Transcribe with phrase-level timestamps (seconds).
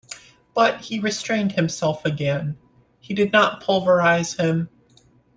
[0.55, 2.57] But he restrained himself again—
[2.99, 4.67] he did not pulverise him.